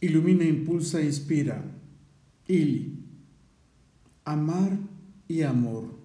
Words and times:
Ilumina, 0.00 0.44
impulsa, 0.44 1.02
inspira. 1.02 1.64
Ili. 2.46 2.98
Amar 4.24 4.78
y 5.26 5.42
amor. 5.42 5.98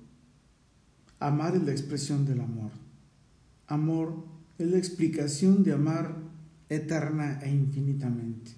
Amar 1.19 1.55
es 1.55 1.63
la 1.63 1.71
expresión 1.71 2.25
del 2.25 2.41
amor. 2.41 2.71
Amor 3.67 4.25
es 4.57 4.69
la 4.69 4.77
explicación 4.77 5.63
de 5.63 5.73
amar 5.73 6.15
eterna 6.69 7.39
e 7.41 7.51
infinitamente, 7.51 8.51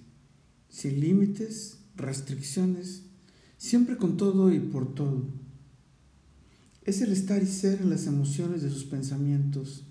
sin 0.68 1.00
límites, 1.00 1.78
restricciones, 1.96 3.02
siempre 3.56 3.96
con 3.96 4.16
todo 4.16 4.52
y 4.52 4.60
por 4.60 4.94
todo. 4.94 5.24
Es 6.84 7.00
el 7.00 7.12
estar 7.12 7.42
y 7.42 7.46
ser 7.46 7.80
en 7.80 7.90
las 7.90 8.06
emociones 8.06 8.62
de 8.62 8.70
sus 8.70 8.84
pensamientos, 8.84 9.84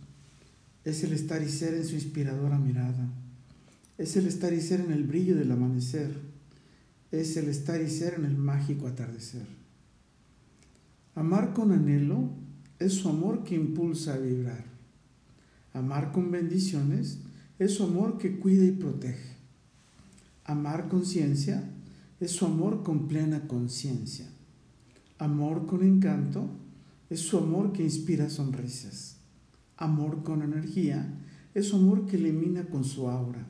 es 0.84 1.04
el 1.04 1.14
estar 1.14 1.42
y 1.42 1.50
ser 1.50 1.74
en 1.74 1.86
su 1.86 1.96
inspiradora 1.96 2.58
mirada, 2.58 3.10
es 3.98 4.16
el 4.18 4.28
estar 4.28 4.54
y 4.54 4.62
ser 4.62 4.82
en 4.82 4.92
el 4.92 5.04
brillo 5.04 5.36
del 5.36 5.52
amanecer, 5.52 6.16
es 7.12 7.38
el 7.38 7.48
estar 7.48 7.82
y 7.82 7.90
ser 7.90 8.16
en 8.16 8.26
el 8.26 8.36
mágico 8.36 8.88
atardecer. 8.88 9.46
Amar 11.16 11.54
con 11.54 11.72
anhelo 11.72 12.30
es 12.78 12.94
su 12.94 13.08
amor 13.08 13.44
que 13.44 13.56
impulsa 13.56 14.16
a 14.16 14.18
vibrar. 14.18 14.66
Amar 15.74 16.12
con 16.12 16.30
bendiciones 16.30 17.20
es 17.58 17.74
su 17.76 17.84
amor 17.84 18.18
que 18.18 18.38
cuida 18.38 18.66
y 18.66 18.72
protege. 18.72 19.36
Amar 20.44 20.90
con 20.90 21.06
ciencia 21.06 21.70
es 22.20 22.32
su 22.32 22.46
amor 22.46 22.84
con 22.84 23.08
plena 23.08 23.48
conciencia. 23.48 24.28
Amor 25.18 25.66
con 25.66 25.84
encanto 25.84 26.50
es 27.10 27.22
su 27.22 27.38
amor 27.38 27.72
que 27.72 27.84
inspira 27.84 28.30
sonrisas. 28.30 29.18
Amor 29.78 30.24
con 30.24 30.42
energía 30.42 31.14
es 31.54 31.68
su 31.70 31.78
amor 31.78 32.06
que 32.06 32.18
elimina 32.18 32.66
con 32.66 32.84
su 32.84 33.10
aura. 33.10 33.48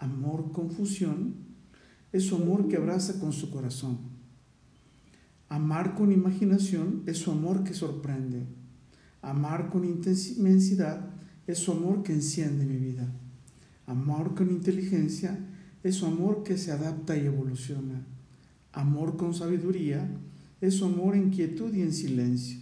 Amor 0.00 0.52
con 0.52 0.70
fusión 0.70 1.34
es 2.10 2.24
su 2.24 2.36
amor 2.36 2.68
que 2.68 2.78
abraza 2.78 3.20
con 3.20 3.34
su 3.34 3.50
corazón. 3.50 3.98
Amar 5.50 5.94
con 5.94 6.10
imaginación 6.10 7.02
es 7.04 7.18
su 7.18 7.30
amor 7.30 7.64
que 7.64 7.74
sorprende. 7.74 8.46
Amar 9.20 9.68
con 9.68 9.84
inmensidad 9.84 11.10
es 11.46 11.58
su 11.58 11.72
amor 11.72 12.02
que 12.02 12.14
enciende 12.14 12.64
mi 12.64 12.78
vida. 12.78 13.12
Amor 13.86 14.34
con 14.34 14.50
inteligencia 14.50 15.38
es 15.82 15.96
su 15.96 16.06
amor 16.06 16.44
que 16.44 16.56
se 16.56 16.72
adapta 16.72 17.18
y 17.18 17.26
evoluciona. 17.26 18.06
Amor 18.72 19.18
con 19.18 19.34
sabiduría 19.34 20.10
es 20.62 20.76
su 20.76 20.86
amor 20.86 21.14
en 21.14 21.28
quietud 21.28 21.74
y 21.74 21.82
en 21.82 21.92
silencio. 21.92 22.58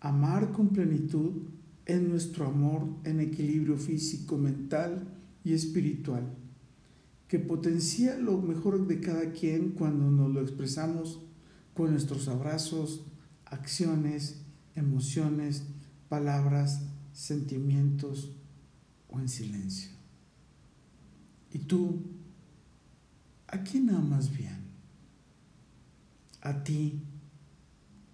Amar 0.00 0.52
con 0.52 0.70
plenitud 0.70 1.42
es 1.84 2.00
nuestro 2.00 2.46
amor 2.46 2.88
en 3.04 3.20
equilibrio 3.20 3.76
físico, 3.76 4.38
mental 4.38 5.19
y 5.44 5.54
espiritual, 5.54 6.34
que 7.28 7.38
potencia 7.38 8.16
lo 8.16 8.38
mejor 8.38 8.86
de 8.86 9.00
cada 9.00 9.32
quien 9.32 9.70
cuando 9.70 10.10
nos 10.10 10.30
lo 10.30 10.40
expresamos 10.40 11.20
con 11.74 11.92
nuestros 11.92 12.28
abrazos, 12.28 13.04
acciones, 13.44 14.42
emociones, 14.74 15.64
palabras, 16.08 16.82
sentimientos 17.12 18.32
o 19.08 19.20
en 19.20 19.28
silencio. 19.28 19.90
¿Y 21.52 21.58
tú? 21.60 22.02
¿A 23.46 23.62
quién 23.62 23.90
amas 23.90 24.36
bien? 24.36 24.60
A 26.42 26.62
ti, 26.62 27.02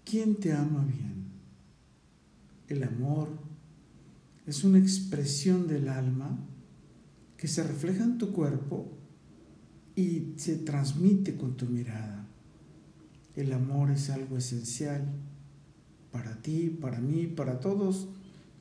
¿quién 0.05 0.37
te 0.37 0.53
ama 0.53 0.85
bien? 0.85 1.27
El 2.69 2.83
amor 2.83 3.29
es 4.47 4.65
una 4.65 4.79
expresión 4.79 5.69
del 5.69 5.89
alma 5.89 6.39
que 7.37 7.49
se 7.49 7.63
refleja 7.63 8.05
en 8.05 8.19
tu 8.19 8.33
cuerpo 8.33 8.93
y 9.95 10.35
se 10.37 10.57
transmite 10.57 11.37
con 11.37 11.57
tu 11.57 11.67
mirada. 11.67 12.27
El 13.35 13.53
amor 13.53 13.91
es 13.91 14.11
algo 14.11 14.37
esencial 14.37 15.05
para 16.11 16.41
ti, 16.41 16.71
para 16.71 17.01
mí, 17.01 17.27
para 17.27 17.61
todos 17.61 18.09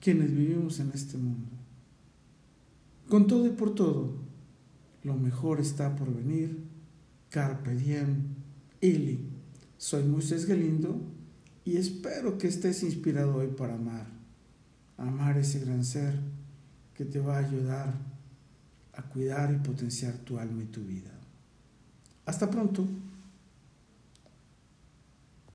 quienes 0.01 0.31
vivimos 0.31 0.79
en 0.79 0.91
este 0.94 1.17
mundo. 1.17 1.47
Con 3.07 3.27
todo 3.27 3.45
y 3.45 3.51
por 3.51 3.75
todo, 3.75 4.16
lo 5.03 5.16
mejor 5.16 5.59
está 5.59 5.95
por 5.95 6.13
venir. 6.13 6.63
Carpe 7.29 7.75
diem, 7.75 8.23
Ili. 8.81 9.29
Soy 9.77 10.03
Moisés 10.03 10.45
Galindo 10.45 11.01
y 11.63 11.77
espero 11.77 12.38
que 12.38 12.47
estés 12.47 12.81
inspirado 12.83 13.35
hoy 13.35 13.47
para 13.47 13.75
amar. 13.75 14.07
Amar 14.97 15.38
ese 15.38 15.59
gran 15.59 15.83
ser 15.83 16.19
que 16.94 17.05
te 17.05 17.19
va 17.19 17.38
a 17.38 17.45
ayudar 17.45 18.14
a 18.97 19.03
cuidar 19.03 19.53
y 19.53 19.57
potenciar 19.57 20.13
tu 20.19 20.38
alma 20.38 20.63
y 20.63 20.67
tu 20.67 20.83
vida. 20.83 21.11
Hasta 22.25 22.50
pronto. 22.50 22.88